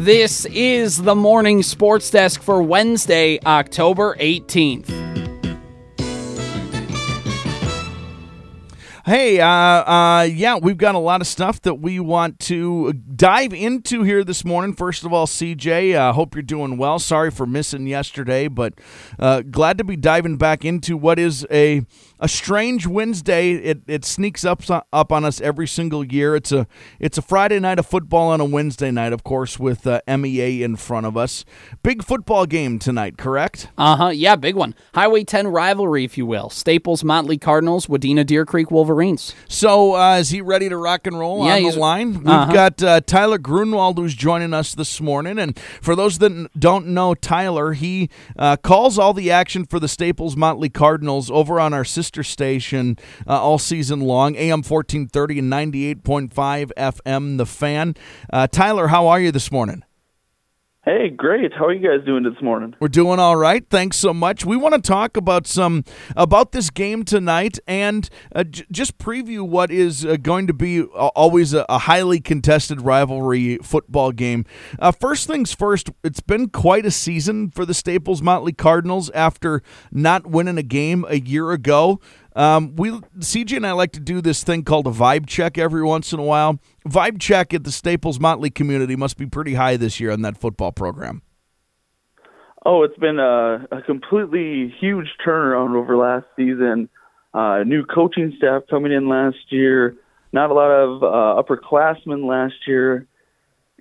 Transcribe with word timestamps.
This 0.00 0.46
is 0.46 1.02
the 1.02 1.14
morning 1.14 1.62
sports 1.62 2.08
desk 2.08 2.40
for 2.40 2.62
Wednesday, 2.62 3.38
October 3.44 4.14
18th. 4.14 4.99
Hey, 9.10 9.40
uh, 9.40 9.48
uh, 9.48 10.22
yeah, 10.22 10.56
we've 10.62 10.76
got 10.76 10.94
a 10.94 11.00
lot 11.00 11.20
of 11.20 11.26
stuff 11.26 11.60
that 11.62 11.80
we 11.80 11.98
want 11.98 12.38
to 12.42 12.92
dive 12.92 13.52
into 13.52 14.04
here 14.04 14.22
this 14.22 14.44
morning. 14.44 14.72
First 14.72 15.04
of 15.04 15.12
all, 15.12 15.26
CJ, 15.26 15.96
uh, 15.96 16.12
hope 16.12 16.36
you're 16.36 16.42
doing 16.42 16.76
well. 16.76 17.00
Sorry 17.00 17.32
for 17.32 17.44
missing 17.44 17.88
yesterday, 17.88 18.46
but 18.46 18.74
uh, 19.18 19.42
glad 19.42 19.78
to 19.78 19.84
be 19.84 19.96
diving 19.96 20.36
back 20.36 20.64
into 20.64 20.96
what 20.96 21.18
is 21.18 21.44
a 21.50 21.84
a 22.20 22.28
strange 22.28 22.86
Wednesday. 22.86 23.52
It, 23.52 23.80
it 23.88 24.04
sneaks 24.04 24.44
up 24.44 24.62
up 24.92 25.10
on 25.10 25.24
us 25.24 25.40
every 25.40 25.66
single 25.66 26.04
year. 26.04 26.36
It's 26.36 26.52
a 26.52 26.68
it's 27.00 27.18
a 27.18 27.22
Friday 27.22 27.58
night 27.58 27.80
of 27.80 27.86
football 27.86 28.28
on 28.28 28.40
a 28.40 28.44
Wednesday 28.44 28.92
night, 28.92 29.12
of 29.12 29.24
course, 29.24 29.58
with 29.58 29.88
uh, 29.88 30.02
MEA 30.06 30.62
in 30.62 30.76
front 30.76 31.06
of 31.06 31.16
us. 31.16 31.44
Big 31.82 32.04
football 32.04 32.46
game 32.46 32.78
tonight, 32.78 33.18
correct? 33.18 33.70
Uh 33.76 33.96
huh. 33.96 34.08
Yeah, 34.10 34.36
big 34.36 34.54
one. 34.54 34.74
Highway 34.94 35.24
10 35.24 35.48
rivalry, 35.48 36.04
if 36.04 36.16
you 36.16 36.26
will. 36.26 36.48
Staples 36.50 37.02
Motley 37.02 37.38
Cardinals, 37.38 37.86
Wadena 37.86 38.24
Deer 38.24 38.46
Creek 38.46 38.70
Wolverines. 39.00 39.34
So 39.48 39.96
uh, 39.96 40.16
is 40.16 40.28
he 40.30 40.40
ready 40.40 40.68
to 40.68 40.76
rock 40.76 41.06
and 41.06 41.18
roll 41.18 41.46
yeah, 41.46 41.56
on 41.56 41.62
the 41.62 41.78
line? 41.78 42.14
We've 42.18 42.28
uh-huh. 42.28 42.52
got 42.52 42.82
uh, 42.82 43.00
Tyler 43.00 43.38
Grunwald 43.38 43.98
who's 43.98 44.14
joining 44.14 44.52
us 44.52 44.74
this 44.74 45.00
morning, 45.00 45.38
and 45.38 45.58
for 45.80 45.96
those 45.96 46.18
that 46.18 46.50
don't 46.58 46.88
know 46.88 47.14
Tyler, 47.14 47.72
he 47.72 48.10
uh, 48.38 48.56
calls 48.56 48.98
all 48.98 49.14
the 49.14 49.30
action 49.30 49.64
for 49.64 49.80
the 49.80 49.88
Staples 49.88 50.36
Motley 50.36 50.68
Cardinals 50.68 51.30
over 51.30 51.58
on 51.58 51.72
our 51.72 51.84
sister 51.84 52.10
sister 52.10 52.22
station 52.22 52.98
uh, 53.26 53.40
all 53.40 53.58
season 53.58 54.00
long, 54.00 54.34
AM 54.36 54.62
1430 54.62 55.38
and 55.38 55.52
98.5 55.52 56.72
FM, 56.76 57.38
The 57.38 57.46
Fan. 57.46 57.94
Uh, 58.32 58.46
Tyler, 58.46 58.88
how 58.88 59.06
are 59.06 59.20
you 59.20 59.30
this 59.30 59.52
morning? 59.52 59.84
Hey, 60.82 61.10
great. 61.10 61.52
How 61.52 61.66
are 61.66 61.74
you 61.74 61.86
guys 61.86 62.06
doing 62.06 62.22
this 62.22 62.40
morning? 62.40 62.74
We're 62.80 62.88
doing 62.88 63.18
all 63.18 63.36
right. 63.36 63.62
Thanks 63.68 63.98
so 63.98 64.14
much. 64.14 64.46
We 64.46 64.56
want 64.56 64.74
to 64.74 64.80
talk 64.80 65.14
about 65.14 65.46
some 65.46 65.84
about 66.16 66.52
this 66.52 66.70
game 66.70 67.04
tonight 67.04 67.58
and 67.66 68.08
uh, 68.34 68.44
j- 68.44 68.64
just 68.72 68.96
preview 68.96 69.46
what 69.46 69.70
is 69.70 70.06
uh, 70.06 70.16
going 70.16 70.46
to 70.46 70.54
be 70.54 70.84
always 70.84 71.52
a, 71.52 71.66
a, 71.68 71.80
highly 71.80 72.18
contested 72.18 72.80
rivalry 72.80 73.58
football 73.58 74.10
game. 74.10 74.46
Uh, 74.78 74.90
first 74.90 75.26
things 75.26 75.52
first, 75.52 75.90
it's 76.02 76.20
been 76.20 76.48
quite 76.48 76.86
a 76.86 76.90
season 76.90 77.50
for 77.50 77.66
the 77.66 77.74
Staples 77.74 78.22
Motley 78.22 78.54
Cardinals 78.54 79.10
after 79.10 79.62
not 79.92 80.28
winning 80.28 80.56
a 80.56 80.62
game 80.62 81.04
a 81.10 81.20
year 81.20 81.52
ago. 81.52 82.00
Um, 82.36 82.76
we 82.76 82.90
CG 83.18 83.56
and 83.56 83.66
I 83.66 83.72
like 83.72 83.92
to 83.92 84.00
do 84.00 84.20
this 84.20 84.44
thing 84.44 84.62
called 84.62 84.86
a 84.86 84.90
vibe 84.90 85.26
check 85.26 85.58
every 85.58 85.82
once 85.82 86.12
in 86.12 86.20
a 86.20 86.22
while. 86.22 86.58
Vibe 86.88 87.20
check 87.20 87.52
at 87.52 87.64
the 87.64 87.72
Staples 87.72 88.20
Motley 88.20 88.50
community 88.50 88.96
must 88.96 89.16
be 89.16 89.26
pretty 89.26 89.54
high 89.54 89.76
this 89.76 89.98
year 89.98 90.10
on 90.10 90.22
that 90.22 90.38
football 90.38 90.72
program. 90.72 91.22
Oh, 92.64 92.82
it's 92.82 92.98
been 92.98 93.18
a, 93.18 93.66
a 93.72 93.82
completely 93.82 94.72
huge 94.80 95.08
turnaround 95.26 95.74
over 95.74 95.96
last 95.96 96.26
season. 96.36 96.88
Uh, 97.32 97.62
new 97.64 97.84
coaching 97.84 98.34
staff 98.36 98.62
coming 98.68 98.92
in 98.92 99.08
last 99.08 99.38
year. 99.48 99.96
Not 100.32 100.50
a 100.50 100.54
lot 100.54 100.70
of 100.70 101.02
uh, 101.02 101.42
upperclassmen 101.42 102.28
last 102.28 102.54
year, 102.66 103.08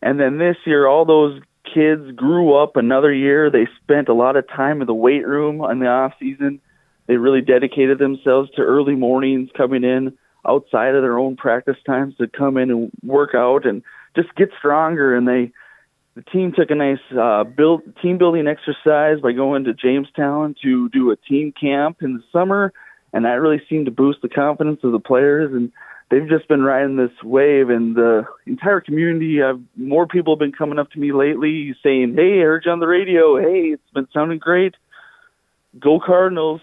and 0.01 0.19
then 0.19 0.39
this 0.39 0.55
year, 0.65 0.87
all 0.87 1.05
those 1.05 1.39
kids 1.71 2.09
grew 2.15 2.55
up 2.55 2.75
another 2.75 3.13
year. 3.13 3.51
They 3.51 3.67
spent 3.83 4.09
a 4.09 4.13
lot 4.13 4.35
of 4.35 4.47
time 4.47 4.81
in 4.81 4.87
the 4.87 4.93
weight 4.93 5.27
room 5.27 5.63
in 5.69 5.79
the 5.79 5.87
off 5.87 6.13
season 6.19 6.61
they 7.09 7.17
really 7.17 7.41
dedicated 7.41 7.97
themselves 7.97 8.49
to 8.51 8.61
early 8.61 8.95
mornings 8.95 9.49
coming 9.57 9.83
in 9.83 10.15
outside 10.47 10.93
of 10.95 11.01
their 11.01 11.17
own 11.17 11.35
practice 11.35 11.75
times 11.85 12.15
to 12.17 12.27
come 12.27 12.55
in 12.55 12.69
and 12.69 12.91
work 13.03 13.31
out 13.35 13.65
and 13.65 13.81
just 14.15 14.33
get 14.35 14.49
stronger 14.59 15.17
and 15.17 15.27
they 15.27 15.51
the 16.19 16.31
team 16.31 16.51
took 16.51 16.69
a 16.69 16.75
nice 16.75 16.99
uh, 17.17 17.45
build 17.45 17.81
team 18.01 18.17
building 18.17 18.45
exercise 18.45 19.21
by 19.21 19.31
going 19.31 19.63
to 19.63 19.73
Jamestown 19.73 20.55
to 20.61 20.89
do 20.89 21.11
a 21.11 21.15
team 21.15 21.53
camp 21.53 22.01
in 22.01 22.15
the 22.15 22.23
summer, 22.33 22.73
and 23.13 23.23
that 23.23 23.39
really 23.39 23.61
seemed 23.69 23.85
to 23.85 23.91
boost 23.91 24.21
the 24.21 24.27
confidence 24.27 24.81
of 24.83 24.91
the 24.91 24.99
players. 24.99 25.53
And 25.53 25.71
they've 26.11 26.27
just 26.27 26.49
been 26.49 26.61
riding 26.61 26.97
this 26.97 27.11
wave, 27.23 27.69
and 27.69 27.95
the 27.95 28.25
entire 28.45 28.81
community. 28.81 29.41
I've, 29.41 29.61
more 29.77 30.07
people 30.07 30.33
have 30.33 30.39
been 30.39 30.51
coming 30.51 30.77
up 30.77 30.91
to 30.91 30.99
me 30.99 31.13
lately 31.13 31.73
saying, 31.81 32.15
"Hey, 32.15 32.41
I 32.41 32.43
heard 32.43 32.63
you 32.65 32.71
on 32.71 32.79
the 32.79 32.87
radio. 32.87 33.37
Hey, 33.37 33.69
it's 33.69 33.93
been 33.93 34.07
sounding 34.13 34.39
great. 34.39 34.75
Go 35.79 36.01
Cardinals!" 36.05 36.61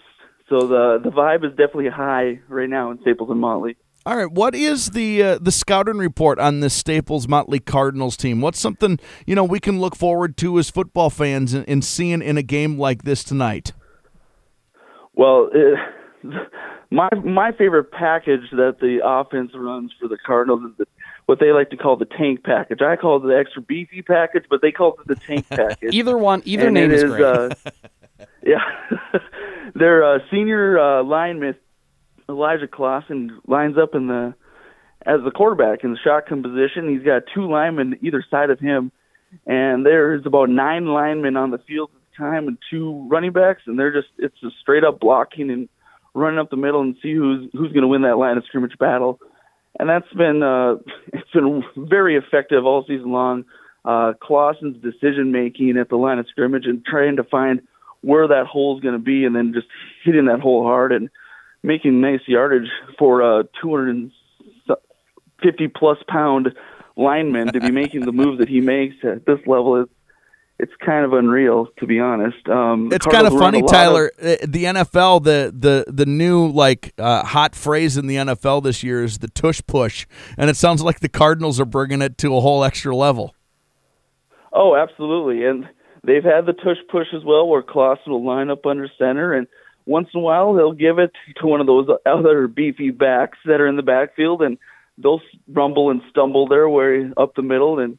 So 0.48 0.66
the 0.66 1.00
the 1.02 1.10
vibe 1.10 1.44
is 1.44 1.50
definitely 1.50 1.88
high 1.88 2.40
right 2.48 2.68
now 2.68 2.90
in 2.90 3.00
Staples 3.00 3.30
and 3.30 3.40
Motley. 3.40 3.76
All 4.04 4.16
right, 4.16 4.30
what 4.30 4.54
is 4.54 4.90
the 4.90 5.20
uh, 5.20 5.38
the 5.40 5.50
scouting 5.50 5.98
report 5.98 6.38
on 6.38 6.60
this 6.60 6.74
Staples 6.74 7.26
Motley 7.26 7.58
Cardinals 7.58 8.16
team? 8.16 8.40
What's 8.40 8.60
something 8.60 9.00
you 9.26 9.34
know 9.34 9.42
we 9.42 9.58
can 9.58 9.80
look 9.80 9.96
forward 9.96 10.36
to 10.36 10.58
as 10.60 10.70
football 10.70 11.10
fans 11.10 11.52
in, 11.52 11.64
in 11.64 11.82
seeing 11.82 12.22
in 12.22 12.38
a 12.38 12.42
game 12.42 12.78
like 12.78 13.02
this 13.02 13.24
tonight? 13.24 13.72
Well, 15.14 15.50
it, 15.52 15.78
my 16.90 17.08
my 17.24 17.50
favorite 17.50 17.90
package 17.90 18.48
that 18.52 18.76
the 18.80 19.00
offense 19.04 19.50
runs 19.54 19.92
for 20.00 20.06
the 20.06 20.18
Cardinals 20.24 20.70
is 20.70 20.76
the, 20.78 20.86
what 21.26 21.40
they 21.40 21.50
like 21.50 21.70
to 21.70 21.76
call 21.76 21.96
the 21.96 22.04
tank 22.04 22.44
package. 22.44 22.82
I 22.82 22.94
call 22.94 23.16
it 23.16 23.26
the 23.26 23.36
extra 23.36 23.60
beefy 23.60 24.02
package, 24.02 24.44
but 24.48 24.62
they 24.62 24.70
call 24.70 24.96
it 25.00 25.08
the 25.08 25.16
tank 25.16 25.48
package. 25.50 25.92
either 25.92 26.16
one, 26.16 26.42
either 26.44 26.66
and 26.66 26.74
name 26.74 26.92
is, 26.92 27.02
is 27.02 27.10
great. 27.10 27.22
Uh, 27.24 27.48
yeah, 27.64 27.70
their 29.78 30.04
uh, 30.04 30.18
senior 30.30 30.78
uh, 30.78 31.02
lineman 31.04 31.54
Elijah 32.28 32.66
Clausen 32.66 33.40
lines 33.46 33.76
up 33.78 33.94
in 33.94 34.08
the 34.08 34.34
as 35.04 35.20
the 35.24 35.30
quarterback 35.30 35.84
in 35.84 35.92
the 35.92 35.98
shotgun 36.02 36.42
position. 36.42 36.88
He's 36.88 37.04
got 37.04 37.22
two 37.32 37.48
linemen 37.48 37.98
either 38.02 38.24
side 38.28 38.50
of 38.50 38.58
him, 38.58 38.90
and 39.46 39.86
there's 39.86 40.26
about 40.26 40.48
nine 40.48 40.86
linemen 40.86 41.36
on 41.36 41.50
the 41.50 41.58
field 41.58 41.90
at 41.94 42.00
the 42.10 42.24
time 42.24 42.48
and 42.48 42.58
two 42.70 43.06
running 43.08 43.32
backs, 43.32 43.62
and 43.66 43.78
they're 43.78 43.92
just 43.92 44.08
it's 44.18 44.38
just 44.40 44.56
straight 44.60 44.84
up 44.84 44.98
blocking 44.98 45.50
and 45.50 45.68
running 46.14 46.38
up 46.38 46.50
the 46.50 46.56
middle 46.56 46.80
and 46.80 46.96
see 47.02 47.14
who's 47.14 47.48
who's 47.52 47.72
going 47.72 47.82
to 47.82 47.88
win 47.88 48.02
that 48.02 48.18
line 48.18 48.36
of 48.36 48.44
scrimmage 48.46 48.76
battle. 48.78 49.20
And 49.78 49.88
that's 49.88 50.12
been 50.12 50.42
uh, 50.42 50.76
it's 51.12 51.30
been 51.32 51.62
very 51.76 52.16
effective 52.16 52.64
all 52.64 52.84
season 52.88 53.12
long. 53.12 53.44
Uh, 53.84 54.14
Clausen's 54.20 54.82
decision 54.82 55.30
making 55.30 55.76
at 55.78 55.88
the 55.88 55.96
line 55.96 56.18
of 56.18 56.26
scrimmage 56.28 56.64
and 56.66 56.84
trying 56.84 57.16
to 57.16 57.24
find 57.24 57.60
where 58.02 58.28
that 58.28 58.46
hole 58.46 58.76
is 58.76 58.82
going 58.82 58.94
to 58.94 59.02
be, 59.02 59.24
and 59.24 59.34
then 59.34 59.52
just 59.54 59.66
hitting 60.04 60.26
that 60.26 60.40
hole 60.40 60.62
hard 60.62 60.92
and 60.92 61.08
making 61.62 62.00
nice 62.00 62.20
yardage 62.26 62.68
for 62.98 63.20
a 63.20 63.44
250 63.60 65.68
plus 65.68 65.98
pound 66.08 66.54
lineman 66.96 67.52
to 67.52 67.60
be 67.60 67.70
making 67.72 68.04
the 68.04 68.12
move 68.12 68.38
that 68.38 68.48
he 68.48 68.60
makes 68.60 68.96
at 69.04 69.26
this 69.26 69.40
level 69.46 69.82
is 69.82 69.88
it's 70.58 70.72
kind 70.84 71.04
of 71.04 71.12
unreal 71.12 71.66
to 71.78 71.86
be 71.86 72.00
honest. 72.00 72.48
Um, 72.48 72.90
it's 72.92 73.06
kind 73.06 73.26
of 73.26 73.34
funny, 73.34 73.62
Tyler. 73.62 74.10
Of, 74.18 74.24
uh, 74.24 74.36
the 74.46 74.64
NFL, 74.64 75.24
the 75.24 75.52
the 75.54 75.84
the 75.92 76.06
new 76.06 76.48
like 76.48 76.94
uh, 76.98 77.24
hot 77.24 77.54
phrase 77.54 77.96
in 77.96 78.06
the 78.06 78.16
NFL 78.16 78.62
this 78.62 78.82
year 78.82 79.04
is 79.04 79.18
the 79.18 79.28
tush 79.28 79.60
push, 79.66 80.06
and 80.38 80.48
it 80.48 80.56
sounds 80.56 80.82
like 80.82 81.00
the 81.00 81.08
Cardinals 81.08 81.60
are 81.60 81.66
bringing 81.66 82.00
it 82.00 82.16
to 82.18 82.34
a 82.34 82.40
whole 82.40 82.64
extra 82.64 82.96
level. 82.96 83.34
Oh, 84.52 84.74
absolutely, 84.74 85.44
and 85.44 85.68
they've 86.06 86.24
had 86.24 86.46
the 86.46 86.52
tush 86.52 86.78
push 86.88 87.08
as 87.14 87.24
well, 87.24 87.46
where 87.46 87.62
Clausen 87.62 88.12
will 88.12 88.24
line 88.24 88.50
up 88.50 88.64
under 88.64 88.88
center, 88.98 89.32
and 89.34 89.46
once 89.84 90.08
in 90.14 90.20
a 90.20 90.22
while 90.22 90.54
they'll 90.54 90.72
give 90.72 90.98
it 90.98 91.12
to 91.40 91.46
one 91.46 91.60
of 91.60 91.66
those 91.66 91.88
other 92.06 92.46
beefy 92.46 92.90
backs 92.90 93.38
that 93.44 93.60
are 93.60 93.68
in 93.68 93.76
the 93.76 93.82
backfield, 93.82 94.42
and 94.42 94.58
they'll 94.98 95.20
rumble 95.48 95.90
and 95.90 96.02
stumble 96.10 96.48
their 96.48 96.68
way 96.68 97.10
up 97.16 97.34
the 97.34 97.42
middle, 97.42 97.78
and 97.78 97.98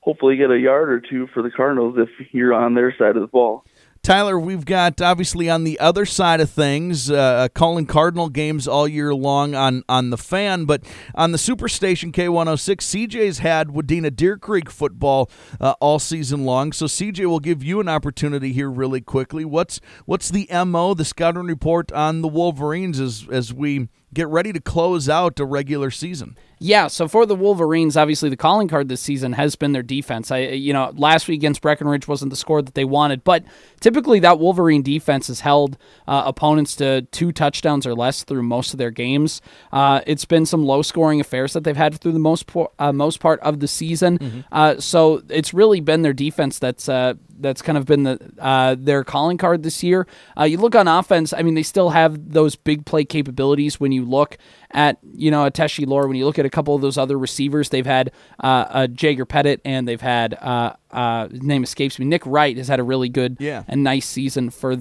hopefully 0.00 0.36
get 0.36 0.50
a 0.50 0.58
yard 0.58 0.88
or 0.88 1.00
two 1.00 1.26
for 1.28 1.42
the 1.42 1.50
Cardinals 1.50 1.96
if 1.98 2.32
you're 2.32 2.54
on 2.54 2.74
their 2.74 2.94
side 2.96 3.16
of 3.16 3.22
the 3.22 3.26
ball. 3.26 3.64
Tyler, 4.06 4.38
we've 4.38 4.64
got 4.64 5.00
obviously 5.02 5.50
on 5.50 5.64
the 5.64 5.80
other 5.80 6.06
side 6.06 6.40
of 6.40 6.48
things, 6.48 7.10
uh, 7.10 7.48
calling 7.54 7.86
Cardinal 7.86 8.28
games 8.28 8.68
all 8.68 8.86
year 8.86 9.12
long 9.12 9.56
on, 9.56 9.82
on 9.88 10.10
the 10.10 10.16
fan, 10.16 10.64
but 10.64 10.84
on 11.16 11.32
the 11.32 11.38
Superstation 11.38 12.12
K106, 12.12 13.08
CJ's 13.08 13.38
had 13.40 13.70
Wadena 13.70 14.14
Deer 14.14 14.36
Creek 14.36 14.70
football 14.70 15.28
uh, 15.60 15.74
all 15.80 15.98
season 15.98 16.44
long. 16.44 16.70
So 16.70 16.84
CJ 16.84 17.26
will 17.26 17.40
give 17.40 17.64
you 17.64 17.80
an 17.80 17.88
opportunity 17.88 18.52
here 18.52 18.70
really 18.70 19.00
quickly. 19.00 19.44
What's 19.44 19.80
what's 20.04 20.28
the 20.28 20.48
mo, 20.52 20.94
the 20.94 21.04
scouting 21.04 21.46
report 21.46 21.90
on 21.90 22.22
the 22.22 22.28
Wolverines 22.28 23.00
as 23.00 23.26
as 23.28 23.52
we 23.52 23.88
get 24.16 24.28
ready 24.28 24.52
to 24.52 24.60
close 24.60 25.08
out 25.08 25.38
a 25.38 25.44
regular 25.44 25.90
season? 25.90 26.36
Yeah, 26.58 26.86
so 26.86 27.06
for 27.06 27.26
the 27.26 27.34
Wolverines, 27.34 27.98
obviously 27.98 28.30
the 28.30 28.36
calling 28.36 28.66
card 28.66 28.88
this 28.88 29.02
season 29.02 29.34
has 29.34 29.56
been 29.56 29.72
their 29.72 29.82
defense. 29.82 30.30
I, 30.30 30.38
you 30.38 30.72
know, 30.72 30.90
last 30.96 31.28
week 31.28 31.40
against 31.40 31.60
Breckenridge 31.60 32.08
wasn't 32.08 32.30
the 32.30 32.36
score 32.36 32.62
that 32.62 32.74
they 32.74 32.86
wanted, 32.86 33.24
but 33.24 33.44
typically 33.80 34.20
that 34.20 34.38
Wolverine 34.38 34.82
defense 34.82 35.26
has 35.26 35.40
held 35.40 35.76
uh, 36.08 36.22
opponents 36.24 36.74
to 36.76 37.02
two 37.02 37.30
touchdowns 37.30 37.86
or 37.86 37.94
less 37.94 38.24
through 38.24 38.42
most 38.42 38.72
of 38.72 38.78
their 38.78 38.90
games. 38.90 39.42
Uh, 39.70 40.00
it's 40.06 40.24
been 40.24 40.46
some 40.46 40.64
low 40.64 40.80
scoring 40.80 41.20
affairs 41.20 41.52
that 41.52 41.64
they've 41.64 41.76
had 41.76 42.00
through 42.00 42.12
the 42.12 42.18
most 42.18 42.46
po- 42.46 42.72
uh, 42.78 42.90
most 42.90 43.20
part 43.20 43.38
of 43.40 43.60
the 43.60 43.68
season. 43.68 44.18
Mm-hmm. 44.18 44.40
Uh, 44.50 44.80
so 44.80 45.22
it's 45.28 45.52
really 45.52 45.80
been 45.80 46.00
their 46.00 46.14
defense 46.14 46.58
that's 46.58 46.88
uh, 46.88 47.14
that's 47.40 47.62
kind 47.62 47.78
of 47.78 47.86
been 47.86 48.02
the 48.04 48.18
uh, 48.38 48.76
their 48.78 49.04
calling 49.04 49.38
card 49.38 49.62
this 49.62 49.82
year. 49.82 50.06
Uh, 50.38 50.44
you 50.44 50.58
look 50.58 50.74
on 50.74 50.88
offense. 50.88 51.32
I 51.32 51.42
mean, 51.42 51.54
they 51.54 51.62
still 51.62 51.90
have 51.90 52.32
those 52.32 52.56
big 52.56 52.86
play 52.86 53.04
capabilities. 53.04 53.78
When 53.80 53.92
you 53.92 54.04
look 54.04 54.38
at 54.70 54.98
you 55.14 55.30
know 55.30 55.44
a 55.44 55.50
Teshi 55.50 55.86
Lore, 55.86 56.06
when 56.06 56.16
you 56.16 56.24
look 56.24 56.38
at 56.38 56.46
a 56.46 56.50
couple 56.50 56.74
of 56.74 56.82
those 56.82 56.98
other 56.98 57.18
receivers, 57.18 57.70
they've 57.70 57.86
had 57.86 58.12
uh, 58.40 58.66
a 58.70 58.88
Jager 58.88 59.24
Pettit 59.24 59.60
and 59.64 59.86
they've 59.86 60.00
had 60.00 60.34
uh, 60.34 60.74
uh, 60.90 61.28
his 61.28 61.42
name 61.42 61.62
escapes 61.62 61.98
me. 61.98 62.06
Nick 62.06 62.22
Wright 62.26 62.56
has 62.56 62.68
had 62.68 62.80
a 62.80 62.84
really 62.84 63.08
good 63.08 63.36
yeah. 63.40 63.64
and 63.68 63.82
nice 63.82 64.06
season 64.06 64.50
for 64.50 64.76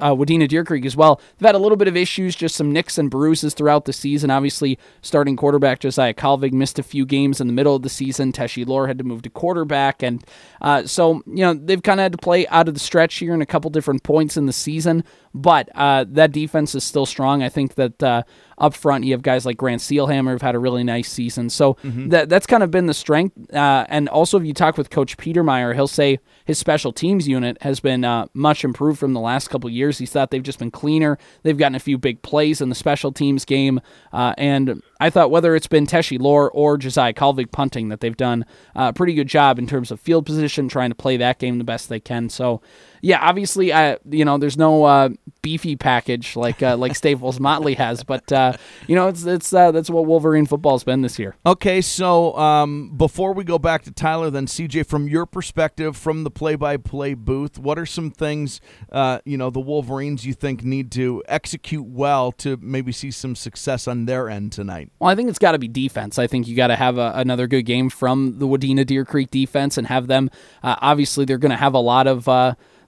uh, 0.00 0.14
Wadena 0.14 0.48
Deer 0.48 0.64
Creek 0.64 0.84
as 0.86 0.96
well. 0.96 1.20
They've 1.38 1.46
had 1.46 1.54
a 1.54 1.58
little 1.58 1.76
bit 1.76 1.88
of 1.88 1.96
issues, 1.96 2.34
just 2.36 2.54
some 2.56 2.72
nicks 2.72 2.98
and 2.98 3.10
bruises 3.10 3.54
throughout 3.54 3.84
the 3.84 3.92
season. 3.92 4.30
Obviously, 4.30 4.78
starting 5.02 5.36
quarterback 5.36 5.80
Josiah 5.80 6.14
Calvig 6.14 6.52
missed 6.52 6.78
a 6.78 6.82
few 6.82 7.04
games 7.06 7.40
in 7.40 7.46
the 7.46 7.52
middle 7.52 7.76
of 7.76 7.82
the 7.82 7.88
season. 7.88 8.32
Teshi 8.32 8.66
Lore 8.66 8.86
had 8.86 8.98
to 8.98 9.04
move 9.04 9.22
to 9.22 9.30
quarterback, 9.30 10.02
and 10.02 10.24
uh, 10.60 10.84
so 10.84 11.22
you 11.26 11.44
know 11.44 11.54
they've 11.54 11.82
kind 11.82 12.00
of 12.00 12.02
had 12.04 12.12
to 12.12 12.18
play 12.18 12.46
out 12.48 12.68
of 12.68 12.74
the 12.74 12.80
stretch 12.80 13.16
here 13.16 13.34
in 13.34 13.42
a 13.42 13.46
couple 13.46 13.70
different 13.70 14.02
points 14.02 14.36
in 14.36 14.46
the 14.46 14.52
season. 14.52 15.04
But 15.34 15.68
uh, 15.74 16.04
that 16.08 16.32
defense 16.32 16.74
is 16.74 16.82
still 16.84 17.06
strong. 17.06 17.42
I 17.42 17.48
think 17.48 17.74
that 17.74 18.02
uh, 18.02 18.22
up 18.56 18.74
front 18.74 19.04
you 19.04 19.12
have 19.12 19.22
guys 19.22 19.46
like 19.46 19.56
Grant 19.56 19.80
Steelhammer 19.80 20.32
who've 20.32 20.42
had 20.42 20.54
a 20.54 20.58
really 20.58 20.82
nice 20.82 21.08
season. 21.10 21.48
So 21.50 21.76
Mm-hmm. 21.84 22.08
that 22.08 22.28
that's 22.28 22.46
kind 22.46 22.62
of 22.62 22.70
been 22.70 22.86
the 22.86 22.94
strength. 22.94 23.54
Uh, 23.54 23.86
and 23.88 24.08
also, 24.08 24.38
if 24.38 24.44
you 24.44 24.52
talk 24.52 24.76
with 24.76 24.90
Coach 24.90 25.16
Petermeyer, 25.16 25.74
he'll 25.74 25.86
say 25.86 26.18
his 26.44 26.58
special 26.58 26.92
teams 26.92 27.28
unit 27.28 27.56
has 27.62 27.78
been 27.78 28.04
uh, 28.04 28.26
much 28.34 28.64
improved 28.64 28.98
from 28.98 29.12
the 29.12 29.20
last 29.20 29.48
couple 29.48 29.70
years. 29.70 29.87
He's 29.96 30.12
thought 30.12 30.30
they've 30.30 30.42
just 30.42 30.58
been 30.58 30.70
cleaner. 30.70 31.16
They've 31.42 31.56
gotten 31.56 31.74
a 31.74 31.80
few 31.80 31.96
big 31.96 32.20
plays 32.20 32.60
in 32.60 32.68
the 32.68 32.74
special 32.74 33.12
teams 33.12 33.46
game, 33.46 33.80
uh, 34.12 34.34
and 34.36 34.82
I 35.00 35.08
thought 35.08 35.30
whether 35.30 35.56
it's 35.56 35.66
been 35.66 35.86
Teshi 35.86 36.20
Lore 36.20 36.50
or 36.50 36.76
Josiah 36.76 37.14
Calvig 37.14 37.50
punting 37.52 37.88
that 37.88 38.00
they've 38.00 38.16
done 38.16 38.44
a 38.74 38.92
pretty 38.92 39.14
good 39.14 39.28
job 39.28 39.58
in 39.58 39.66
terms 39.66 39.90
of 39.90 40.00
field 40.00 40.26
position, 40.26 40.68
trying 40.68 40.90
to 40.90 40.94
play 40.96 41.16
that 41.16 41.38
game 41.38 41.56
the 41.56 41.64
best 41.64 41.88
they 41.88 42.00
can. 42.00 42.28
So 42.28 42.60
yeah, 43.02 43.18
obviously, 43.20 43.72
I 43.72 43.98
you 44.08 44.24
know, 44.24 44.38
there's 44.38 44.56
no 44.56 44.84
uh, 44.84 45.10
beefy 45.42 45.76
package 45.76 46.36
like 46.36 46.62
uh, 46.62 46.76
like 46.76 46.96
Staples 46.96 47.40
Motley 47.48 47.74
has, 47.74 48.02
but 48.04 48.30
uh, 48.32 48.52
you 48.86 48.94
know, 48.94 49.08
it's 49.08 49.24
it's 49.24 49.52
uh, 49.52 49.70
that's 49.70 49.90
what 49.90 50.06
Wolverine 50.06 50.46
football's 50.46 50.84
been 50.84 51.02
this 51.02 51.18
year. 51.18 51.36
Okay, 51.46 51.80
so 51.80 52.36
um, 52.36 52.96
before 52.96 53.32
we 53.32 53.44
go 53.44 53.58
back 53.58 53.82
to 53.84 53.90
Tyler, 53.90 54.30
then 54.30 54.46
CJ, 54.46 54.86
from 54.86 55.08
your 55.08 55.26
perspective, 55.26 55.96
from 55.96 56.24
the 56.24 56.30
play-by-play 56.30 57.14
booth, 57.14 57.58
what 57.58 57.78
are 57.78 57.86
some 57.86 58.10
things 58.10 58.60
uh, 58.92 59.20
you 59.24 59.36
know 59.36 59.50
the 59.50 59.60
Wolverines 59.60 60.26
you 60.26 60.34
think 60.34 60.64
need 60.64 60.90
to 60.92 61.22
execute 61.28 61.86
well 61.86 62.32
to 62.32 62.58
maybe 62.60 62.92
see 62.92 63.10
some 63.10 63.34
success 63.34 63.86
on 63.86 64.06
their 64.06 64.28
end 64.28 64.52
tonight? 64.52 64.90
Well, 64.98 65.10
I 65.10 65.14
think 65.14 65.28
it's 65.28 65.38
got 65.38 65.52
to 65.52 65.58
be 65.58 65.68
defense. 65.68 66.18
I 66.18 66.26
think 66.26 66.48
you 66.48 66.56
got 66.56 66.68
to 66.68 66.76
have 66.76 66.98
a, 66.98 67.12
another 67.14 67.46
good 67.46 67.62
game 67.62 67.90
from 67.90 68.38
the 68.38 68.46
Wadena 68.46 68.84
Deer 68.86 69.04
Creek 69.04 69.30
defense 69.30 69.78
and 69.78 69.86
have 69.86 70.06
them. 70.06 70.30
Uh, 70.62 70.76
obviously, 70.80 71.24
they're 71.24 71.38
going 71.38 71.50
to 71.50 71.56
have 71.56 71.74
a 71.74 71.78
lot 71.80 72.06
of. 72.06 72.28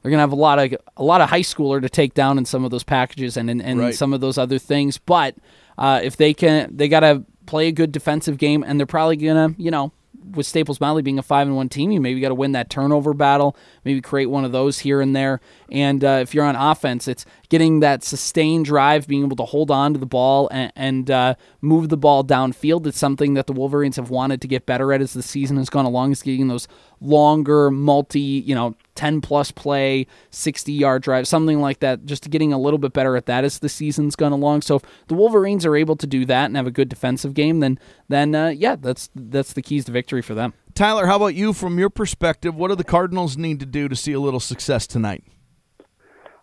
They're 0.02 0.10
gonna 0.10 0.22
have 0.22 0.32
a 0.32 0.36
lot 0.36 0.58
of 0.58 0.74
a 0.96 1.02
lot 1.04 1.20
of 1.20 1.28
high 1.30 1.40
schooler 1.42 1.80
to 1.82 1.88
take 1.88 2.14
down 2.14 2.38
in 2.38 2.44
some 2.44 2.64
of 2.64 2.70
those 2.70 2.84
packages 2.84 3.36
and 3.36 3.50
and, 3.50 3.60
and 3.62 3.78
Right. 3.80 3.94
some 3.94 4.12
of 4.12 4.20
those 4.20 4.38
other 4.38 4.58
things. 4.58 4.98
But 4.98 5.34
uh, 5.78 6.00
if 6.02 6.16
they 6.16 6.32
can, 6.34 6.74
they 6.74 6.88
gotta 6.88 7.24
play 7.46 7.68
a 7.68 7.72
good 7.72 7.92
defensive 7.92 8.38
game, 8.38 8.62
and 8.66 8.78
they're 8.78 8.86
probably 8.86 9.16
gonna, 9.16 9.54
you 9.58 9.70
know, 9.70 9.92
with 10.32 10.46
Staples 10.46 10.80
Motley 10.80 11.02
being 11.02 11.18
a 11.18 11.22
five 11.22 11.46
and 11.46 11.56
one 11.56 11.68
team, 11.68 11.90
you 11.90 12.00
maybe 12.00 12.20
got 12.20 12.28
to 12.28 12.34
win 12.34 12.52
that 12.52 12.70
turnover 12.70 13.14
battle, 13.14 13.56
maybe 13.84 14.00
create 14.00 14.26
one 14.26 14.44
of 14.44 14.52
those 14.52 14.78
here 14.80 15.00
and 15.00 15.16
there. 15.16 15.40
And 15.72 16.04
uh, 16.04 16.18
if 16.22 16.34
you're 16.34 16.44
on 16.44 16.54
offense, 16.54 17.08
it's 17.08 17.24
getting 17.48 17.80
that 17.80 18.04
sustained 18.04 18.66
drive, 18.66 19.08
being 19.08 19.24
able 19.24 19.36
to 19.36 19.44
hold 19.44 19.70
on 19.72 19.92
to 19.94 19.98
the 19.98 20.06
ball 20.06 20.48
and, 20.52 20.72
and 20.76 21.10
uh, 21.10 21.34
move 21.62 21.88
the 21.88 21.96
ball 21.96 22.22
downfield. 22.22 22.86
It's 22.86 22.98
something 22.98 23.34
that 23.34 23.46
the 23.48 23.52
Wolverines 23.54 23.96
have 23.96 24.10
wanted 24.10 24.40
to 24.42 24.46
get 24.46 24.66
better 24.66 24.92
at 24.92 25.00
as 25.00 25.14
the 25.14 25.22
season 25.22 25.56
has 25.56 25.70
gone 25.70 25.86
along. 25.86 26.12
Is 26.12 26.22
getting 26.22 26.46
those 26.48 26.68
longer, 27.00 27.70
multi, 27.70 28.20
you 28.20 28.54
know, 28.54 28.74
10 28.94 29.20
plus 29.20 29.50
play, 29.50 30.06
60 30.30 30.72
yard 30.72 31.02
drive, 31.02 31.26
something 31.26 31.60
like 31.60 31.80
that, 31.80 32.04
just 32.04 32.28
getting 32.30 32.52
a 32.52 32.58
little 32.58 32.78
bit 32.78 32.92
better 32.92 33.16
at 33.16 33.26
that 33.26 33.44
as 33.44 33.58
the 33.58 33.68
season's 33.68 34.16
gone 34.16 34.32
along. 34.32 34.62
So 34.62 34.76
if 34.76 34.82
the 35.08 35.14
Wolverines 35.14 35.64
are 35.64 35.76
able 35.76 35.96
to 35.96 36.06
do 36.06 36.24
that 36.26 36.46
and 36.46 36.56
have 36.56 36.66
a 36.66 36.70
good 36.70 36.88
defensive 36.88 37.34
game, 37.34 37.60
then 37.60 37.78
then 38.08 38.34
uh, 38.34 38.48
yeah, 38.48 38.76
that's 38.76 39.10
that's 39.14 39.52
the 39.52 39.62
keys 39.62 39.86
to 39.86 39.92
victory 39.92 40.22
for 40.22 40.34
them. 40.34 40.52
Tyler, 40.74 41.06
how 41.06 41.16
about 41.16 41.34
you 41.34 41.52
from 41.52 41.78
your 41.78 41.90
perspective? 41.90 42.54
What 42.54 42.68
do 42.68 42.74
the 42.74 42.84
Cardinals 42.84 43.36
need 43.36 43.60
to 43.60 43.66
do 43.66 43.88
to 43.88 43.96
see 43.96 44.12
a 44.12 44.20
little 44.20 44.40
success 44.40 44.86
tonight? 44.86 45.24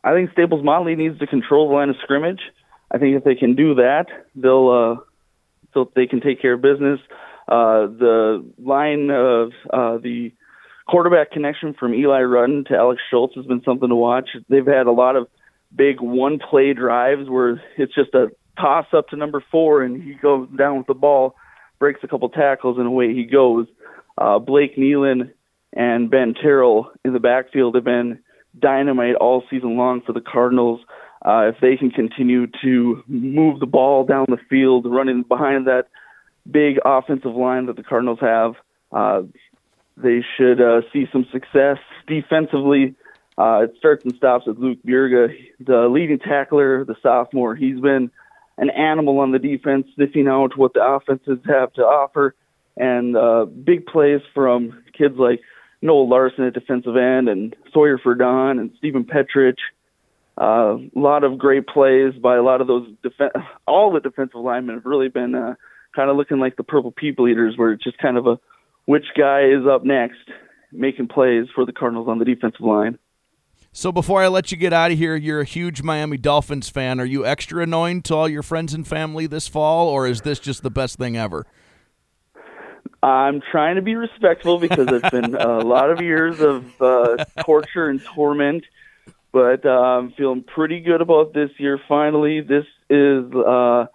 I 0.04 0.13
think 0.13 0.31
Staples 0.31 0.63
Motley 0.63 0.95
needs 0.95 1.19
to 1.19 1.27
control 1.27 1.69
the 1.69 1.75
line 1.75 1.89
of 1.89 1.95
scrimmage. 2.04 2.39
I 2.92 2.98
think 2.98 3.18
if 3.18 3.24
they 3.24 3.36
can 3.36 3.56
do 3.56 3.75
that, 3.75 4.06
they'll 4.36 4.69
uh, 4.69 5.04
they'll 5.74 5.92
they 5.95 6.07
can 6.07 6.21
take 6.21 6.42
care 6.42 6.54
of 6.54 6.62
business. 6.62 7.00
Uh, 7.48 7.88
the 7.88 8.45
line 8.57 9.09
of 9.09 9.51
uh, 9.71 9.98
the 9.98 10.33
quarterback 10.87 11.31
connection 11.31 11.73
from 11.73 11.93
Eli 11.93 12.21
Rudden 12.21 12.65
to 12.65 12.75
Alex 12.75 13.01
Schultz 13.09 13.35
has 13.35 13.45
been 13.45 13.61
something 13.63 13.89
to 13.89 13.95
watch. 13.95 14.29
They've 14.49 14.65
had 14.65 14.87
a 14.87 14.91
lot 14.91 15.15
of 15.15 15.27
big 15.75 15.99
one 15.99 16.39
play 16.39 16.73
drives 16.73 17.29
where 17.29 17.61
it's 17.77 17.93
just 17.93 18.13
a 18.13 18.27
toss 18.59 18.87
up 18.93 19.09
to 19.09 19.15
number 19.15 19.43
four 19.51 19.83
and 19.83 20.01
he 20.01 20.13
goes 20.13 20.47
down 20.57 20.77
with 20.77 20.87
the 20.87 20.93
ball, 20.93 21.35
breaks 21.79 21.99
a 22.03 22.07
couple 22.07 22.29
tackles, 22.29 22.77
and 22.77 22.87
away 22.87 23.13
he 23.13 23.25
goes. 23.25 23.67
Uh, 24.17 24.39
Blake 24.39 24.77
Nealon 24.77 25.31
and 25.73 26.09
Ben 26.09 26.33
Terrell 26.33 26.91
in 27.05 27.13
the 27.13 27.19
backfield 27.19 27.75
have 27.75 27.83
been 27.83 28.19
dynamite 28.57 29.15
all 29.15 29.43
season 29.49 29.77
long 29.77 30.01
for 30.01 30.13
the 30.13 30.21
Cardinals. 30.21 30.81
Uh, 31.23 31.51
if 31.53 31.55
they 31.61 31.75
can 31.75 31.91
continue 31.91 32.47
to 32.63 33.03
move 33.07 33.59
the 33.59 33.65
ball 33.65 34.05
down 34.05 34.25
the 34.29 34.37
field, 34.49 34.85
running 34.87 35.23
behind 35.23 35.67
that 35.67 35.87
big 36.49 36.77
offensive 36.85 37.35
line 37.35 37.65
that 37.65 37.75
the 37.75 37.83
Cardinals 37.83 38.19
have, 38.21 38.53
uh, 38.91 39.21
they 39.97 40.23
should 40.38 40.61
uh, 40.61 40.81
see 40.94 41.07
some 41.11 41.25
success 41.31 41.77
defensively. 42.07 42.95
Uh, 43.38 43.61
it 43.63 43.73
starts 43.77 44.03
and 44.03 44.15
stops 44.15 44.45
with 44.47 44.57
Luke 44.57 44.79
Bierga, 44.85 45.27
the 45.59 45.88
leading 45.89 46.19
tackler, 46.19 46.85
the 46.85 46.95
sophomore. 47.01 47.55
He's 47.55 47.79
been 47.79 48.09
an 48.57 48.69
animal 48.69 49.19
on 49.19 49.31
the 49.31 49.39
defense, 49.39 49.88
sniffing 49.95 50.27
out 50.27 50.57
what 50.57 50.73
the 50.73 50.83
offenses 50.83 51.39
have 51.45 51.73
to 51.73 51.81
offer, 51.81 52.35
and 52.75 53.15
uh, 53.15 53.45
big 53.45 53.85
plays 53.85 54.21
from 54.33 54.83
kids 54.97 55.15
like 55.17 55.41
Noel 55.81 56.09
Larson 56.09 56.45
at 56.45 56.53
defensive 56.53 56.95
end 56.95 57.29
and 57.29 57.55
Sawyer 57.73 57.99
Ferdon 57.99 58.59
and 58.59 58.71
Stephen 58.77 59.03
Petrich. 59.03 59.59
Uh, 60.39 60.77
a 60.77 60.99
lot 60.99 61.23
of 61.23 61.38
great 61.38 61.67
plays 61.67 62.13
by 62.21 62.35
a 62.35 62.44
lot 62.44 62.61
of 62.61 62.67
those 62.67 62.88
def- 63.01 63.44
all 63.67 63.91
the 63.91 63.99
defensive 63.99 64.39
linemen 64.39 64.75
have 64.75 64.85
really 64.85 65.09
been 65.09 65.33
uh, 65.33 65.55
kind 65.95 66.09
of 66.09 66.17
looking 66.17 66.39
like 66.39 66.55
the 66.55 66.63
purple 66.63 66.91
people 66.91 67.27
eaters, 67.27 67.55
where 67.57 67.71
it's 67.71 67.83
just 67.83 67.97
kind 67.97 68.17
of 68.17 68.27
a 68.27 68.39
which 68.87 69.05
guy 69.17 69.41
is 69.41 69.67
up 69.69 69.83
next 69.83 70.17
making 70.71 71.07
plays 71.07 71.45
for 71.53 71.65
the 71.65 71.73
Cardinals 71.73 72.07
on 72.07 72.19
the 72.19 72.25
defensive 72.25 72.61
line. 72.61 72.97
So 73.71 73.91
before 73.91 74.23
I 74.23 74.27
let 74.27 74.51
you 74.51 74.57
get 74.57 74.73
out 74.73 74.91
of 74.91 74.97
here, 74.97 75.15
you're 75.15 75.41
a 75.41 75.45
huge 75.45 75.83
Miami 75.83 76.17
Dolphins 76.17 76.69
fan. 76.69 76.99
Are 76.99 77.05
you 77.05 77.25
extra 77.25 77.61
annoying 77.61 78.01
to 78.03 78.15
all 78.15 78.27
your 78.27 78.41
friends 78.41 78.73
and 78.73 78.87
family 78.87 79.27
this 79.27 79.47
fall, 79.47 79.87
or 79.87 80.07
is 80.07 80.21
this 80.21 80.39
just 80.39 80.63
the 80.63 80.71
best 80.71 80.97
thing 80.97 81.15
ever? 81.15 81.45
I'm 83.03 83.41
trying 83.51 83.75
to 83.75 83.81
be 83.81 83.95
respectful 83.95 84.57
because 84.57 84.87
it's 84.89 85.09
been 85.11 85.35
a 85.35 85.59
lot 85.63 85.91
of 85.91 86.01
years 86.01 86.39
of 86.39 86.81
uh, 86.81 87.23
torture 87.44 87.89
and 87.89 88.03
torment, 88.03 88.63
but 89.31 89.65
uh, 89.65 89.69
I'm 89.69 90.11
feeling 90.13 90.44
pretty 90.44 90.79
good 90.79 91.01
about 91.01 91.33
this 91.33 91.51
year. 91.59 91.79
Finally, 91.87 92.41
this 92.41 92.65
is 92.89 93.31
uh, 93.33 93.85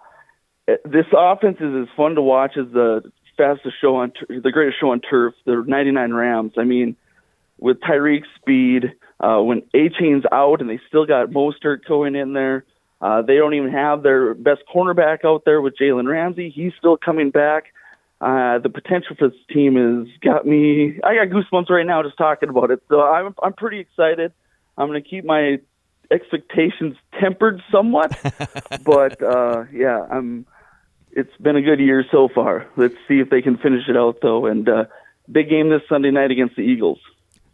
this 0.85 1.07
offense 1.11 1.57
is 1.59 1.87
as 1.87 1.95
fun 1.97 2.15
to 2.15 2.21
watch 2.21 2.53
as 2.57 2.71
the 2.71 3.11
fastest 3.37 3.75
show 3.81 3.97
on 3.97 4.11
tur- 4.11 4.41
the 4.41 4.51
greatest 4.51 4.79
show 4.79 4.91
on 4.91 5.01
turf, 5.01 5.33
the 5.45 5.63
99 5.65 6.13
Rams. 6.13 6.53
I 6.57 6.63
mean, 6.63 6.95
with 7.59 7.79
Tyreek 7.79 8.23
speed, 8.39 8.93
uh, 9.19 9.39
when 9.41 9.61
Achane's 9.73 10.25
out 10.31 10.61
and 10.61 10.69
they 10.69 10.79
still 10.87 11.05
got 11.05 11.29
Mostert 11.29 11.85
going 11.87 12.15
in 12.15 12.33
there. 12.33 12.65
Uh, 13.01 13.21
they 13.21 13.35
don't 13.35 13.53
even 13.53 13.69
have 13.69 14.01
their 14.01 14.33
best 14.33 14.61
cornerback 14.73 15.25
out 15.25 15.43
there 15.43 15.61
with 15.61 15.73
Jalen 15.77 16.09
Ramsey. 16.09 16.49
He's 16.49 16.71
still 16.79 16.95
coming 16.95 17.31
back. 17.31 17.65
Uh, 18.21 18.59
the 18.59 18.69
potential 18.69 19.17
for 19.19 19.27
this 19.27 19.37
team 19.51 19.75
has 19.75 20.07
got 20.21 20.45
me. 20.47 20.99
I 21.03 21.15
got 21.15 21.27
goosebumps 21.27 21.69
right 21.69 21.85
now 21.85 22.01
just 22.03 22.17
talking 22.17 22.47
about 22.47 22.71
it. 22.71 22.81
So 22.87 23.01
I'm 23.01 23.35
I'm 23.43 23.51
pretty 23.51 23.79
excited. 23.79 24.31
I'm 24.77 24.87
going 24.87 25.03
to 25.03 25.09
keep 25.09 25.25
my 25.25 25.59
expectations 26.09 26.95
tempered 27.19 27.61
somewhat, 27.69 28.17
but 28.85 29.21
uh, 29.21 29.65
yeah, 29.73 30.05
I'm. 30.09 30.45
It's 31.15 31.35
been 31.37 31.55
a 31.55 31.61
good 31.61 31.79
year 31.79 32.03
so 32.11 32.27
far. 32.27 32.67
Let's 32.75 32.95
see 33.07 33.19
if 33.19 33.29
they 33.29 33.41
can 33.41 33.57
finish 33.57 33.87
it 33.87 33.95
out 33.97 34.19
though. 34.21 34.45
And 34.47 34.67
uh, 34.67 34.85
big 35.31 35.49
game 35.49 35.69
this 35.69 35.81
Sunday 35.87 36.11
night 36.11 36.31
against 36.31 36.55
the 36.55 36.63
Eagles. 36.63 36.99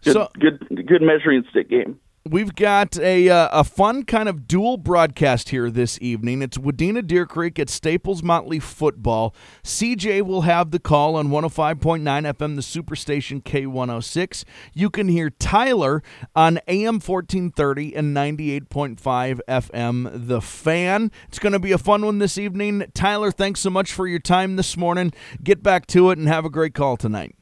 Good, 0.03 0.13
So- 0.13 0.29
good, 0.39 0.85
good 0.87 1.01
measuring 1.01 1.43
stick 1.49 1.69
game. 1.69 1.99
We've 2.25 2.53
got 2.53 2.99
a 2.99 3.29
uh, 3.29 3.47
a 3.53 3.63
fun 3.63 4.03
kind 4.03 4.27
of 4.27 4.45
dual 4.45 4.75
broadcast 4.75 5.49
here 5.49 5.71
this 5.71 5.97
evening. 6.01 6.41
It's 6.41 6.57
Wadena 6.57 7.05
Deer 7.05 7.25
Creek 7.25 7.57
at 7.57 7.69
Staples 7.69 8.21
Motley 8.21 8.59
Football. 8.59 9.33
CJ 9.63 10.23
will 10.23 10.41
have 10.41 10.71
the 10.71 10.79
call 10.79 11.15
on 11.15 11.29
105.9 11.29 12.01
FM, 12.01 12.55
the 12.55 12.61
Superstation 12.61 13.41
K106. 13.41 14.43
You 14.73 14.89
can 14.89 15.07
hear 15.07 15.29
Tyler 15.29 16.03
on 16.35 16.59
AM 16.67 16.95
1430 16.95 17.95
and 17.95 18.15
98.5 18.15 19.39
FM, 19.47 20.27
The 20.27 20.41
Fan. 20.41 21.11
It's 21.29 21.39
going 21.39 21.53
to 21.53 21.59
be 21.59 21.71
a 21.71 21.77
fun 21.77 22.05
one 22.05 22.19
this 22.19 22.37
evening. 22.37 22.83
Tyler, 22.93 23.31
thanks 23.31 23.61
so 23.61 23.69
much 23.69 23.93
for 23.93 24.07
your 24.07 24.19
time 24.19 24.57
this 24.57 24.75
morning. 24.75 25.13
Get 25.41 25.63
back 25.63 25.87
to 25.87 26.11
it 26.11 26.17
and 26.17 26.27
have 26.27 26.43
a 26.43 26.49
great 26.49 26.73
call 26.73 26.97
tonight. 26.97 27.35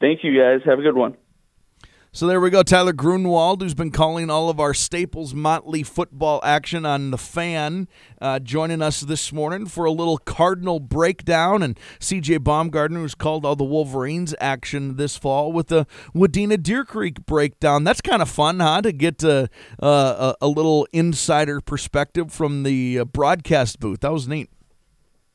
Thank 0.00 0.24
you 0.24 0.36
guys. 0.36 0.60
Have 0.64 0.80
a 0.80 0.82
good 0.82 0.96
one. 0.96 1.16
So 2.12 2.26
there 2.26 2.40
we 2.40 2.50
go. 2.50 2.64
Tyler 2.64 2.92
Grunwald, 2.92 3.62
who's 3.62 3.74
been 3.74 3.92
calling 3.92 4.30
all 4.30 4.50
of 4.50 4.58
our 4.58 4.74
Staples 4.74 5.32
Motley 5.32 5.84
football 5.84 6.40
action 6.42 6.84
on 6.84 7.12
the 7.12 7.16
fan, 7.16 7.86
uh, 8.20 8.40
joining 8.40 8.82
us 8.82 9.00
this 9.00 9.32
morning 9.32 9.64
for 9.66 9.84
a 9.84 9.92
little 9.92 10.18
Cardinal 10.18 10.80
breakdown. 10.80 11.62
And 11.62 11.78
CJ 12.00 12.42
Baumgartner, 12.42 12.98
who's 12.98 13.14
called 13.14 13.46
all 13.46 13.54
the 13.54 13.62
Wolverines 13.62 14.34
action 14.40 14.96
this 14.96 15.16
fall 15.16 15.52
with 15.52 15.68
the 15.68 15.86
Wadena 16.12 16.60
Deer 16.60 16.84
Creek 16.84 17.24
breakdown. 17.26 17.84
That's 17.84 18.00
kind 18.00 18.22
of 18.22 18.28
fun, 18.28 18.58
huh? 18.58 18.82
To 18.82 18.90
get 18.90 19.22
uh, 19.22 19.46
uh, 19.80 20.34
a, 20.40 20.46
a 20.46 20.48
little 20.48 20.88
insider 20.92 21.60
perspective 21.60 22.32
from 22.32 22.64
the 22.64 22.98
uh, 22.98 23.04
broadcast 23.04 23.78
booth. 23.78 24.00
That 24.00 24.12
was 24.12 24.26
neat. 24.26 24.50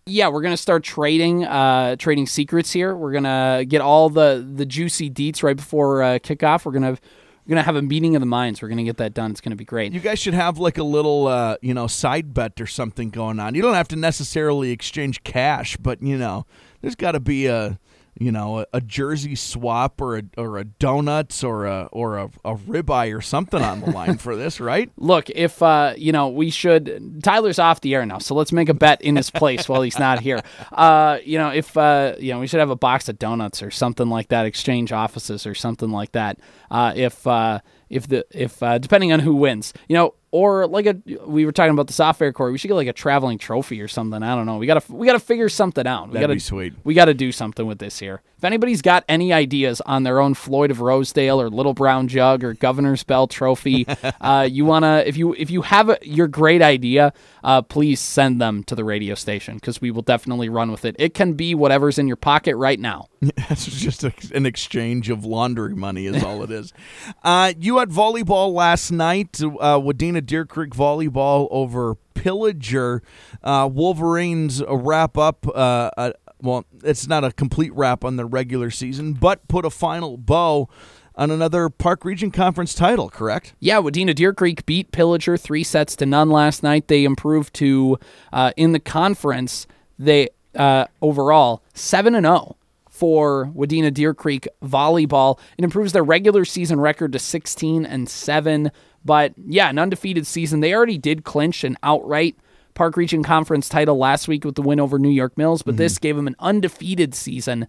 Yeah, 0.07 0.27
we're 0.27 0.43
gonna 0.43 0.55
start 0.55 0.83
trading, 0.83 1.45
uh, 1.45 1.95
trading 1.95 2.27
secrets 2.27 2.71
here. 2.71 2.95
We're 2.95 3.11
gonna 3.11 3.65
get 3.67 3.81
all 3.81 4.11
the 4.11 4.47
the 4.47 4.63
juicy 4.63 5.09
deets 5.09 5.41
right 5.41 5.57
before 5.57 6.03
uh, 6.03 6.19
kickoff. 6.19 6.63
We're 6.63 6.73
gonna 6.73 6.91
we're 6.91 7.49
gonna 7.49 7.63
have 7.63 7.75
a 7.75 7.81
meeting 7.81 8.15
of 8.15 8.19
the 8.19 8.27
minds. 8.27 8.61
We're 8.61 8.67
gonna 8.67 8.83
get 8.83 8.97
that 8.97 9.15
done. 9.15 9.31
It's 9.31 9.41
gonna 9.41 9.55
be 9.55 9.65
great. 9.65 9.93
You 9.93 9.99
guys 9.99 10.19
should 10.19 10.35
have 10.35 10.59
like 10.59 10.77
a 10.77 10.83
little, 10.83 11.25
uh, 11.25 11.57
you 11.63 11.73
know, 11.73 11.87
side 11.87 12.35
bet 12.35 12.61
or 12.61 12.67
something 12.67 13.09
going 13.09 13.39
on. 13.39 13.55
You 13.55 13.63
don't 13.63 13.73
have 13.73 13.87
to 13.87 13.95
necessarily 13.95 14.69
exchange 14.69 15.23
cash, 15.23 15.75
but 15.77 16.03
you 16.03 16.19
know, 16.19 16.45
there's 16.81 16.95
got 16.95 17.13
to 17.13 17.19
be 17.19 17.47
a 17.47 17.79
you 18.17 18.31
know, 18.31 18.59
a, 18.59 18.65
a, 18.73 18.81
jersey 18.81 19.35
swap 19.35 19.99
or 19.99 20.17
a 20.17 20.23
or 20.37 20.57
a 20.57 20.63
donuts 20.63 21.43
or 21.43 21.65
a 21.65 21.89
or 21.91 22.17
a, 22.17 22.25
a 22.45 22.55
ribeye 22.55 23.15
or 23.15 23.21
something 23.21 23.61
on 23.61 23.81
the 23.81 23.91
line 23.91 24.17
for 24.17 24.35
this, 24.37 24.61
right? 24.61 24.89
Look, 24.97 25.29
if 25.29 25.61
uh, 25.61 25.93
you 25.97 26.11
know, 26.11 26.29
we 26.29 26.49
should. 26.49 27.21
Tyler's 27.23 27.59
off 27.59 27.81
the 27.81 27.93
air 27.93 28.05
now, 28.05 28.19
so 28.19 28.33
let's 28.33 28.53
make 28.53 28.69
a 28.69 28.73
bet 28.73 29.01
in 29.01 29.17
his 29.17 29.29
place 29.29 29.67
while 29.67 29.81
he's 29.81 29.99
not 29.99 30.19
here. 30.19 30.41
Uh, 30.71 31.19
you 31.23 31.37
know, 31.37 31.49
if 31.49 31.77
uh, 31.77 32.15
you 32.19 32.33
know, 32.33 32.39
we 32.39 32.47
should 32.47 32.59
have 32.59 32.69
a 32.69 32.75
box 32.75 33.07
of 33.07 33.17
donuts 33.17 33.63
or 33.63 33.71
something 33.71 34.09
like 34.09 34.27
that, 34.29 34.45
exchange 34.45 34.91
offices 34.91 35.45
or 35.45 35.53
something 35.53 35.89
like 35.89 36.11
that. 36.11 36.37
Uh, 36.69 36.91
if 36.95 37.25
uh, 37.25 37.59
if 37.89 38.07
the 38.07 38.25
if 38.31 38.61
uh, 38.61 38.77
depending 38.77 39.11
on 39.11 39.19
who 39.19 39.35
wins, 39.35 39.73
you 39.87 39.95
know, 39.95 40.13
or 40.35 40.67
like 40.67 40.85
a 40.85 40.97
we 41.25 41.45
were 41.45 41.53
talking 41.53 41.71
about 41.71 41.87
the 41.87 41.93
software 41.93 42.33
core. 42.33 42.51
We 42.51 42.57
should 42.57 42.67
get 42.67 42.73
like 42.73 42.89
a 42.89 42.93
traveling 42.93 43.37
trophy 43.37 43.79
or 43.79 43.87
something. 43.87 44.21
I 44.21 44.35
don't 44.35 44.45
know. 44.45 44.57
We 44.57 44.67
gotta 44.67 44.83
we 44.91 45.07
gotta 45.07 45.17
figure 45.17 45.47
something 45.47 45.87
out. 45.87 46.09
We 46.09 46.15
That'd 46.15 46.23
gotta, 46.23 46.33
be 46.33 46.39
sweet. 46.39 46.73
We 46.83 46.93
gotta 46.93 47.13
do 47.13 47.31
something 47.31 47.65
with 47.65 47.79
this 47.79 47.99
here. 47.99 48.21
If 48.37 48.43
anybody's 48.43 48.81
got 48.81 49.05
any 49.07 49.31
ideas 49.31 49.79
on 49.85 50.03
their 50.03 50.19
own 50.19 50.33
Floyd 50.33 50.71
of 50.71 50.81
Rosedale 50.81 51.39
or 51.39 51.49
Little 51.49 51.73
Brown 51.73 52.09
Jug 52.09 52.43
or 52.43 52.53
Governor's 52.53 53.01
Bell 53.01 53.27
Trophy, 53.27 53.87
uh, 54.21 54.45
you 54.51 54.65
wanna 54.65 55.03
if 55.05 55.15
you 55.15 55.33
if 55.35 55.49
you 55.49 55.61
have 55.61 55.89
a, 55.89 55.97
your 56.01 56.27
great 56.27 56.61
idea, 56.61 57.13
uh, 57.45 57.61
please 57.61 58.01
send 58.01 58.41
them 58.41 58.65
to 58.65 58.75
the 58.75 58.83
radio 58.83 59.15
station 59.15 59.55
because 59.55 59.79
we 59.79 59.89
will 59.89 60.01
definitely 60.01 60.49
run 60.49 60.69
with 60.69 60.83
it. 60.83 60.97
It 60.99 61.13
can 61.13 61.35
be 61.35 61.55
whatever's 61.55 61.97
in 61.97 62.07
your 62.07 62.17
pocket 62.17 62.57
right 62.57 62.79
now. 62.79 63.07
It's 63.49 63.65
just 63.65 64.03
a, 64.03 64.11
an 64.33 64.45
exchange 64.45 65.09
of 65.09 65.25
laundry 65.25 65.75
money, 65.75 66.07
is 66.07 66.23
all 66.23 66.43
it 66.43 66.51
is. 66.51 66.73
Uh, 67.23 67.53
you 67.57 67.79
had 67.79 67.89
volleyball 67.89 68.53
last 68.53 68.91
night. 68.91 69.41
Uh, 69.41 69.79
Wadena 69.79 70.23
Deer 70.23 70.45
Creek 70.45 70.73
volleyball 70.73 71.47
over 71.49 71.95
Pillager. 72.13 73.01
Uh, 73.43 73.69
Wolverines 73.71 74.61
wrap 74.67 75.17
up. 75.17 75.47
Uh, 75.47 75.89
a, 75.97 76.13
well, 76.41 76.65
it's 76.83 77.07
not 77.07 77.23
a 77.23 77.31
complete 77.31 77.73
wrap 77.73 78.03
on 78.03 78.15
the 78.15 78.25
regular 78.25 78.69
season, 78.69 79.13
but 79.13 79.47
put 79.47 79.65
a 79.65 79.69
final 79.69 80.17
bow 80.17 80.69
on 81.15 81.31
another 81.31 81.69
Park 81.69 82.05
Region 82.05 82.31
Conference 82.31 82.73
title, 82.73 83.09
correct? 83.09 83.53
Yeah, 83.59 83.77
Wadena 83.77 84.13
Deer 84.13 84.33
Creek 84.33 84.65
beat 84.65 84.91
Pillager 84.91 85.37
three 85.37 85.63
sets 85.63 85.95
to 85.97 86.05
none 86.05 86.29
last 86.29 86.61
night. 86.63 86.87
They 86.87 87.03
improved 87.03 87.53
to 87.55 87.97
uh, 88.33 88.51
in 88.57 88.71
the 88.71 88.79
conference. 88.79 89.67
They 89.97 90.29
uh, 90.55 90.85
overall 91.01 91.61
seven 91.73 92.15
and 92.15 92.25
zero 92.25 92.57
for 92.95 93.51
Wadena 93.55 93.93
Deer 93.93 94.13
Creek 94.13 94.47
volleyball. 94.63 95.37
It 95.57 95.63
improves 95.63 95.91
their 95.91 96.03
regular 96.03 96.45
season 96.45 96.79
record 96.79 97.11
to 97.11 97.19
sixteen 97.19 97.85
and 97.85 98.09
seven. 98.09 98.71
But 99.03 99.33
yeah, 99.37 99.69
an 99.69 99.77
undefeated 99.77 100.25
season. 100.25 100.61
They 100.61 100.73
already 100.73 100.97
did 100.97 101.23
clinch 101.23 101.63
an 101.63 101.77
outright 101.83 102.35
Park 102.73 102.97
Region 102.97 103.23
Conference 103.23 103.69
title 103.69 103.97
last 103.97 104.27
week 104.27 104.43
with 104.43 104.55
the 104.55 104.61
win 104.61 104.79
over 104.79 104.97
New 104.97 105.09
York 105.09 105.37
Mills, 105.37 105.61
but 105.61 105.71
mm-hmm. 105.71 105.79
this 105.79 105.97
gave 105.97 106.15
them 106.15 106.27
an 106.27 106.35
undefeated 106.39 107.13
season 107.13 107.67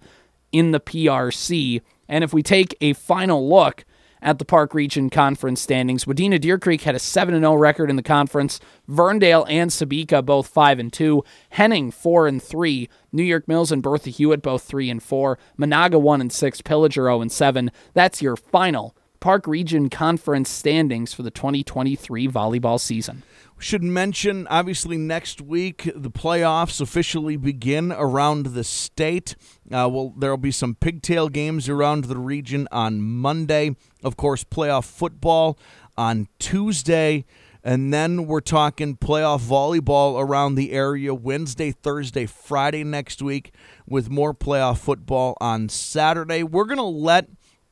in 0.52 0.72
the 0.72 0.80
PRC. 0.80 1.82
And 2.08 2.24
if 2.24 2.32
we 2.32 2.42
take 2.42 2.76
a 2.80 2.92
final 2.94 3.48
look 3.48 3.84
at 4.26 4.40
the 4.40 4.44
Park 4.44 4.74
Region 4.74 5.08
Conference 5.08 5.60
standings, 5.60 6.04
Wadena 6.04 6.40
Deer 6.40 6.58
Creek 6.58 6.82
had 6.82 6.96
a 6.96 6.98
7 6.98 7.32
0 7.32 7.54
record 7.54 7.88
in 7.88 7.94
the 7.94 8.02
conference. 8.02 8.58
Verndale 8.90 9.46
and 9.48 9.70
Sebeka 9.70 10.26
both 10.26 10.48
5 10.48 10.80
and 10.80 10.92
2. 10.92 11.22
Henning 11.50 11.92
4 11.92 12.26
and 12.26 12.42
3. 12.42 12.88
New 13.12 13.22
York 13.22 13.46
Mills 13.46 13.70
and 13.70 13.84
Bertha 13.84 14.10
Hewitt 14.10 14.42
both 14.42 14.64
3 14.64 14.90
and 14.90 15.02
4. 15.02 15.38
Menahga 15.56 16.00
1 16.00 16.20
and 16.20 16.32
6. 16.32 16.60
Pillager 16.62 17.04
0 17.04 17.20
and 17.20 17.30
7. 17.30 17.70
That's 17.94 18.20
your 18.20 18.34
final 18.34 18.96
Park 19.20 19.46
Region 19.46 19.88
Conference 19.88 20.50
standings 20.50 21.12
for 21.12 21.22
the 21.22 21.30
2023 21.30 22.26
volleyball 22.26 22.80
season. 22.80 23.22
Should 23.58 23.82
mention, 23.82 24.46
obviously, 24.48 24.98
next 24.98 25.40
week 25.40 25.90
the 25.94 26.10
playoffs 26.10 26.80
officially 26.80 27.36
begin 27.38 27.90
around 27.90 28.46
the 28.46 28.62
state. 28.62 29.34
Uh, 29.72 29.88
well, 29.90 30.12
there 30.16 30.30
will 30.30 30.36
be 30.36 30.50
some 30.50 30.74
pigtail 30.74 31.30
games 31.30 31.68
around 31.68 32.04
the 32.04 32.18
region 32.18 32.68
on 32.70 33.00
Monday. 33.00 33.74
Of 34.04 34.16
course, 34.16 34.44
playoff 34.44 34.84
football 34.84 35.58
on 35.96 36.28
Tuesday. 36.38 37.24
And 37.64 37.92
then 37.92 38.26
we're 38.26 38.42
talking 38.42 38.96
playoff 38.96 39.40
volleyball 39.40 40.20
around 40.20 40.54
the 40.54 40.70
area 40.72 41.14
Wednesday, 41.14 41.72
Thursday, 41.72 42.26
Friday 42.26 42.84
next 42.84 43.22
week, 43.22 43.52
with 43.88 44.10
more 44.10 44.34
playoff 44.34 44.78
football 44.78 45.36
on 45.40 45.68
Saturday. 45.68 46.44
We're 46.44 46.66
going 46.66 46.76
to 46.76 46.84
let 46.84 47.28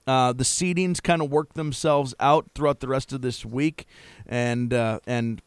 uh, 0.06 0.32
the 0.32 0.44
seedings 0.44 1.00
kind 1.02 1.22
of 1.22 1.30
work 1.30 1.54
themselves 1.54 2.14
out 2.18 2.50
throughout 2.54 2.80
the 2.80 2.88
rest 2.88 3.12
of 3.12 3.22
this 3.22 3.44
week, 3.44 3.86
and 4.26 4.74
uh, 4.74 4.98
and 5.06 5.40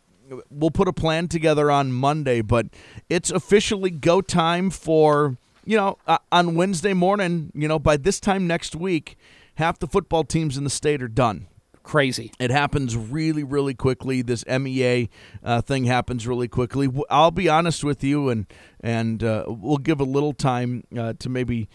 we'll 0.50 0.72
put 0.72 0.88
a 0.88 0.94
plan 0.94 1.28
together 1.28 1.70
on 1.72 1.92
Monday. 1.92 2.42
But 2.42 2.68
it's 3.10 3.32
officially 3.32 3.90
go 3.90 4.22
time 4.22 4.70
for 4.70 5.38
you 5.66 5.78
know 5.78 5.98
uh, 6.08 6.18
on 6.32 6.56
Wednesday 6.56 6.94
morning. 6.94 7.52
You 7.54 7.68
know 7.68 7.80
by 7.80 7.98
this 7.98 8.20
time 8.20 8.48
next 8.48 8.76
week, 8.76 9.18
half 9.56 9.80
the 9.80 9.88
football 9.88 10.24
teams 10.24 10.58
in 10.58 10.64
the 10.64 10.70
state 10.70 11.02
are 11.02 11.08
done. 11.08 11.48
Crazy. 11.84 12.34
It 12.38 12.52
happens 12.52 12.98
really, 12.98 13.46
really 13.46 13.74
quickly. 13.74 14.22
This 14.22 14.46
MEA 14.46 15.10
uh, 15.42 15.62
thing 15.62 15.86
happens 15.86 16.28
really 16.28 16.50
quickly. 16.50 16.90
I'll 17.10 17.32
be 17.32 17.48
honest 17.48 17.82
with 17.82 18.04
you, 18.04 18.28
and 18.28 18.46
and 18.82 19.24
uh, 19.24 19.46
we'll 19.48 19.78
give 19.78 20.02
a 20.02 20.06
little 20.06 20.34
time 20.34 20.84
uh, 20.98 21.14
to 21.20 21.30
maybe 21.30 21.70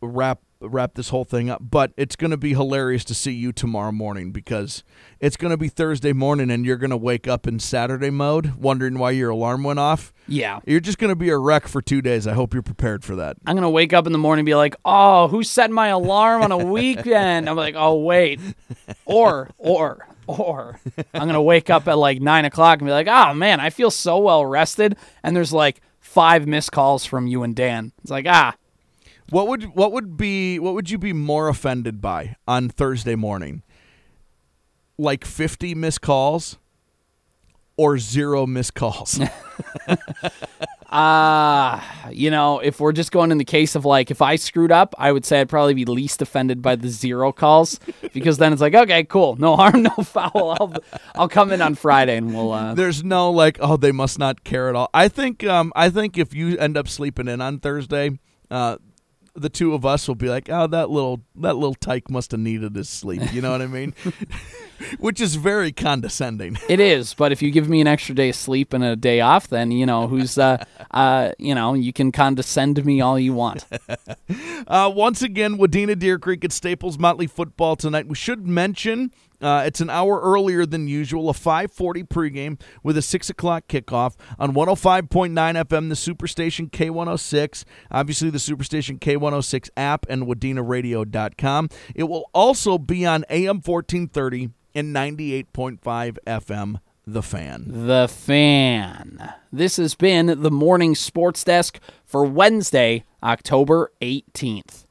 wrap 0.00 0.40
wrap 0.68 0.94
this 0.94 1.10
whole 1.10 1.24
thing 1.24 1.50
up. 1.50 1.62
But 1.62 1.92
it's 1.96 2.16
going 2.16 2.30
to 2.30 2.36
be 2.36 2.54
hilarious 2.54 3.04
to 3.06 3.14
see 3.14 3.32
you 3.32 3.52
tomorrow 3.52 3.92
morning 3.92 4.32
because 4.32 4.84
it's 5.20 5.36
going 5.36 5.50
to 5.50 5.56
be 5.56 5.68
Thursday 5.68 6.12
morning 6.12 6.50
and 6.50 6.64
you're 6.64 6.76
going 6.76 6.90
to 6.90 6.96
wake 6.96 7.26
up 7.26 7.46
in 7.46 7.58
Saturday 7.58 8.10
mode, 8.10 8.54
wondering 8.56 8.98
why 8.98 9.12
your 9.12 9.30
alarm 9.30 9.64
went 9.64 9.78
off. 9.78 10.12
Yeah. 10.28 10.60
You're 10.66 10.80
just 10.80 10.98
going 10.98 11.10
to 11.10 11.16
be 11.16 11.30
a 11.30 11.38
wreck 11.38 11.68
for 11.68 11.80
two 11.80 12.02
days. 12.02 12.26
I 12.26 12.32
hope 12.32 12.52
you're 12.52 12.62
prepared 12.62 13.04
for 13.04 13.16
that. 13.16 13.36
I'm 13.46 13.54
going 13.54 13.62
to 13.62 13.70
wake 13.70 13.92
up 13.92 14.06
in 14.06 14.12
the 14.12 14.18
morning 14.18 14.40
and 14.40 14.46
be 14.46 14.54
like, 14.54 14.76
oh, 14.84 15.28
who 15.28 15.42
set 15.42 15.70
my 15.70 15.88
alarm 15.88 16.42
on 16.42 16.52
a 16.52 16.58
weekend? 16.66 17.48
I'm 17.48 17.56
like, 17.56 17.74
oh, 17.76 18.00
wait. 18.00 18.40
Or, 19.04 19.50
or, 19.58 20.08
or 20.26 20.80
I'm 21.14 21.22
going 21.22 21.34
to 21.34 21.42
wake 21.42 21.70
up 21.70 21.88
at 21.88 21.98
like 21.98 22.20
nine 22.20 22.44
o'clock 22.44 22.80
and 22.80 22.86
be 22.86 22.92
like, 22.92 23.08
oh, 23.08 23.34
man, 23.34 23.60
I 23.60 23.70
feel 23.70 23.90
so 23.90 24.18
well 24.18 24.44
rested. 24.44 24.96
And 25.22 25.36
there's 25.36 25.52
like 25.52 25.80
five 26.00 26.46
missed 26.46 26.72
calls 26.72 27.04
from 27.04 27.26
you 27.26 27.42
and 27.42 27.54
Dan. 27.54 27.92
It's 28.02 28.10
like, 28.10 28.26
ah, 28.28 28.54
what 29.30 29.48
would 29.48 29.74
what 29.74 29.92
would 29.92 30.16
be 30.16 30.58
what 30.58 30.74
would 30.74 30.90
you 30.90 30.98
be 30.98 31.12
more 31.12 31.48
offended 31.48 32.00
by 32.00 32.36
on 32.46 32.68
Thursday 32.68 33.14
morning? 33.14 33.62
Like 34.98 35.24
50 35.24 35.74
missed 35.74 36.00
calls 36.00 36.58
or 37.76 37.98
zero 37.98 38.46
missed 38.46 38.74
calls? 38.74 39.20
Ah, 40.88 42.06
uh, 42.06 42.10
you 42.10 42.30
know, 42.30 42.60
if 42.60 42.78
we're 42.78 42.92
just 42.92 43.10
going 43.10 43.32
in 43.32 43.38
the 43.38 43.44
case 43.44 43.74
of 43.74 43.84
like 43.84 44.12
if 44.12 44.22
I 44.22 44.36
screwed 44.36 44.70
up, 44.70 44.94
I 44.96 45.10
would 45.10 45.24
say 45.24 45.40
I'd 45.40 45.48
probably 45.48 45.74
be 45.74 45.84
least 45.84 46.22
offended 46.22 46.62
by 46.62 46.76
the 46.76 46.88
zero 46.88 47.32
calls 47.32 47.80
because 48.12 48.38
then 48.38 48.52
it's 48.52 48.62
like, 48.62 48.74
okay, 48.74 49.02
cool, 49.02 49.34
no 49.36 49.56
harm, 49.56 49.82
no 49.82 49.90
foul. 49.90 50.56
I'll 50.60 50.74
I'll 51.16 51.28
come 51.28 51.50
in 51.50 51.60
on 51.60 51.74
Friday 51.74 52.16
and 52.16 52.32
we'll. 52.32 52.52
Uh... 52.52 52.74
There's 52.74 53.02
no 53.02 53.30
like, 53.32 53.58
oh, 53.60 53.76
they 53.76 53.90
must 53.90 54.18
not 54.18 54.44
care 54.44 54.68
at 54.68 54.76
all. 54.76 54.88
I 54.94 55.08
think 55.08 55.44
um 55.44 55.72
I 55.74 55.90
think 55.90 56.16
if 56.16 56.32
you 56.32 56.56
end 56.56 56.76
up 56.76 56.86
sleeping 56.88 57.26
in 57.26 57.40
on 57.40 57.58
Thursday, 57.58 58.18
uh, 58.50 58.76
the 59.36 59.48
two 59.48 59.74
of 59.74 59.84
us 59.84 60.08
will 60.08 60.14
be 60.14 60.28
like, 60.28 60.48
"Oh, 60.50 60.66
that 60.66 60.90
little 60.90 61.20
that 61.36 61.54
little 61.54 61.74
tyke 61.74 62.10
must 62.10 62.30
have 62.30 62.40
needed 62.40 62.74
his 62.74 62.88
sleep." 62.88 63.32
You 63.32 63.42
know 63.42 63.52
what 63.52 63.62
I 63.62 63.66
mean? 63.66 63.94
Which 64.98 65.20
is 65.20 65.36
very 65.36 65.72
condescending. 65.72 66.58
It 66.68 66.80
is, 66.80 67.14
but 67.14 67.32
if 67.32 67.42
you 67.42 67.50
give 67.50 67.68
me 67.68 67.80
an 67.80 67.86
extra 67.86 68.14
day 68.14 68.30
of 68.30 68.36
sleep 68.36 68.72
and 68.72 68.82
a 68.82 68.96
day 68.96 69.20
off, 69.20 69.48
then 69.48 69.70
you 69.70 69.86
know 69.86 70.08
who's 70.08 70.38
uh, 70.38 70.64
uh 70.90 71.32
you 71.38 71.54
know 71.54 71.74
you 71.74 71.92
can 71.92 72.12
condescend 72.12 72.84
me 72.84 73.00
all 73.00 73.18
you 73.18 73.32
want. 73.32 73.66
uh, 74.66 74.90
once 74.94 75.22
again, 75.22 75.58
Wadena 75.58 75.98
Deer 75.98 76.18
Creek 76.18 76.44
at 76.44 76.52
Staples 76.52 76.98
Motley 76.98 77.26
football 77.26 77.76
tonight. 77.76 78.08
We 78.08 78.16
should 78.16 78.46
mention 78.46 79.12
Uh, 79.40 79.64
it's 79.66 79.80
an 79.80 79.90
hour 79.90 80.20
earlier 80.20 80.64
than 80.66 80.88
usual, 80.88 81.28
a 81.28 81.32
5:40 81.32 82.04
pregame 82.04 82.60
with 82.82 82.96
a 82.96 83.02
six 83.02 83.28
o'clock 83.30 83.68
kickoff 83.68 84.14
on 84.38 84.54
105.9 84.54 85.32
FM, 85.32 85.88
the 85.88 85.94
Superstation 85.94 86.70
K106. 86.70 87.64
Obviously, 87.90 88.30
the 88.30 88.38
Superstation 88.38 88.98
K106 88.98 89.70
app 89.76 90.06
and 90.08 90.24
WadenaRadio.com. 90.24 91.68
It 91.94 92.04
will 92.04 92.30
also 92.32 92.78
be 92.78 93.04
on 93.04 93.24
AM 93.30 93.60
1430 93.60 94.50
and 94.74 94.94
98.5 94.94 96.18
FM. 96.26 96.80
The 97.06 97.22
Fan. 97.22 97.64
The 97.68 98.08
Fan. 98.08 99.32
This 99.52 99.76
has 99.76 99.94
been 99.94 100.42
the 100.42 100.50
Morning 100.50 100.96
Sports 100.96 101.44
Desk 101.44 101.78
for 102.04 102.24
Wednesday, 102.24 103.04
October 103.22 103.92
18th. 104.02 104.85